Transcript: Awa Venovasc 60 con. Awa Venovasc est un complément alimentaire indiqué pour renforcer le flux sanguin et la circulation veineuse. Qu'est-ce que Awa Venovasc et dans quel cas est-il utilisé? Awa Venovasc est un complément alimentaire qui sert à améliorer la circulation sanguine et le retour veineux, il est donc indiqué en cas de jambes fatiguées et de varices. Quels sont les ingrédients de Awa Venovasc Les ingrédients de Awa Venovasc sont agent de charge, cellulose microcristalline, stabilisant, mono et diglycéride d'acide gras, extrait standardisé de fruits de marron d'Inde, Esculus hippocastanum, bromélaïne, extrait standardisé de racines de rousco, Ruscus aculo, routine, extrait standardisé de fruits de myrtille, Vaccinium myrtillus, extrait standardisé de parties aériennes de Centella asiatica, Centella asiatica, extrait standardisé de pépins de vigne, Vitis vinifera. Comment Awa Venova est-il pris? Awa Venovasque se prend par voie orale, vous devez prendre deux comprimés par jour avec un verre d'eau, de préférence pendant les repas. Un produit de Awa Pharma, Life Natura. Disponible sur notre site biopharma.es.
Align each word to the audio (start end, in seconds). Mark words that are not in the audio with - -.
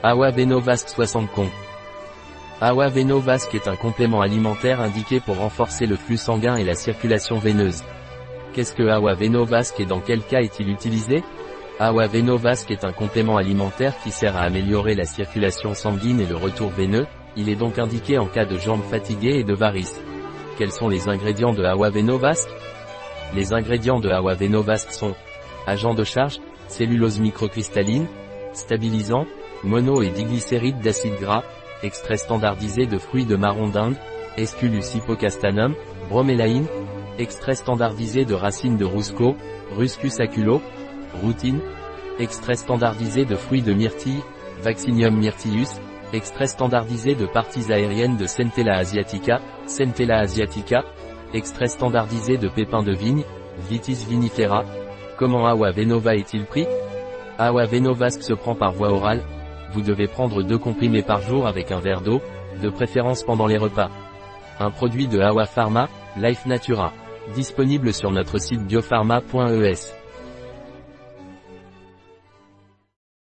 Awa 0.00 0.30
Venovasc 0.30 0.90
60 0.90 1.28
con. 1.34 1.48
Awa 2.60 2.86
Venovasc 2.88 3.52
est 3.56 3.66
un 3.66 3.74
complément 3.74 4.20
alimentaire 4.20 4.80
indiqué 4.80 5.18
pour 5.18 5.38
renforcer 5.38 5.86
le 5.86 5.96
flux 5.96 6.16
sanguin 6.16 6.54
et 6.54 6.62
la 6.62 6.76
circulation 6.76 7.38
veineuse. 7.38 7.82
Qu'est-ce 8.52 8.74
que 8.74 8.86
Awa 8.86 9.14
Venovasc 9.14 9.80
et 9.80 9.86
dans 9.86 9.98
quel 9.98 10.22
cas 10.22 10.40
est-il 10.40 10.70
utilisé? 10.70 11.24
Awa 11.80 12.06
Venovasc 12.06 12.70
est 12.70 12.84
un 12.84 12.92
complément 12.92 13.38
alimentaire 13.38 13.98
qui 14.00 14.12
sert 14.12 14.36
à 14.36 14.42
améliorer 14.42 14.94
la 14.94 15.04
circulation 15.04 15.74
sanguine 15.74 16.20
et 16.20 16.26
le 16.26 16.36
retour 16.36 16.70
veineux, 16.70 17.08
il 17.36 17.48
est 17.48 17.56
donc 17.56 17.80
indiqué 17.80 18.18
en 18.18 18.26
cas 18.26 18.44
de 18.44 18.56
jambes 18.56 18.84
fatiguées 18.88 19.40
et 19.40 19.44
de 19.44 19.54
varices. 19.54 20.00
Quels 20.58 20.70
sont 20.70 20.88
les 20.88 21.08
ingrédients 21.08 21.52
de 21.52 21.64
Awa 21.64 21.90
Venovasc 21.90 22.48
Les 23.34 23.52
ingrédients 23.52 23.98
de 23.98 24.10
Awa 24.10 24.34
Venovasc 24.34 24.92
sont 24.92 25.16
agent 25.66 25.94
de 25.94 26.04
charge, 26.04 26.38
cellulose 26.68 27.18
microcristalline, 27.18 28.06
stabilisant, 28.52 29.26
mono 29.64 30.02
et 30.02 30.10
diglycéride 30.10 30.80
d'acide 30.80 31.18
gras, 31.20 31.44
extrait 31.82 32.16
standardisé 32.16 32.86
de 32.86 32.98
fruits 32.98 33.26
de 33.26 33.36
marron 33.36 33.68
d'Inde, 33.68 33.96
Esculus 34.36 34.94
hippocastanum, 34.94 35.74
bromélaïne, 36.08 36.66
extrait 37.18 37.54
standardisé 37.54 38.24
de 38.24 38.34
racines 38.34 38.76
de 38.76 38.84
rousco, 38.84 39.36
Ruscus 39.76 40.20
aculo, 40.20 40.62
routine, 41.22 41.60
extrait 42.18 42.56
standardisé 42.56 43.24
de 43.24 43.36
fruits 43.36 43.62
de 43.62 43.72
myrtille, 43.72 44.22
Vaccinium 44.62 45.16
myrtillus, 45.16 45.68
extrait 46.12 46.46
standardisé 46.46 47.14
de 47.14 47.26
parties 47.26 47.72
aériennes 47.72 48.16
de 48.16 48.26
Centella 48.26 48.76
asiatica, 48.76 49.40
Centella 49.66 50.18
asiatica, 50.18 50.84
extrait 51.34 51.68
standardisé 51.68 52.38
de 52.38 52.48
pépins 52.48 52.82
de 52.82 52.92
vigne, 52.92 53.24
Vitis 53.68 54.06
vinifera. 54.08 54.64
Comment 55.16 55.46
Awa 55.46 55.70
Venova 55.72 56.14
est-il 56.14 56.44
pris? 56.44 56.66
Awa 57.38 57.66
Venovasque 57.66 58.22
se 58.22 58.32
prend 58.32 58.54
par 58.54 58.72
voie 58.72 58.90
orale, 58.90 59.22
vous 59.72 59.82
devez 59.82 60.06
prendre 60.06 60.42
deux 60.42 60.58
comprimés 60.58 61.02
par 61.02 61.20
jour 61.20 61.46
avec 61.46 61.72
un 61.72 61.80
verre 61.80 62.00
d'eau, 62.00 62.20
de 62.62 62.68
préférence 62.70 63.22
pendant 63.22 63.46
les 63.46 63.58
repas. 63.58 63.90
Un 64.58 64.70
produit 64.70 65.06
de 65.06 65.20
Awa 65.20 65.46
Pharma, 65.46 65.88
Life 66.16 66.46
Natura. 66.46 66.92
Disponible 67.34 67.92
sur 67.92 68.10
notre 68.10 68.38
site 68.38 68.66
biopharma.es. 68.66 69.94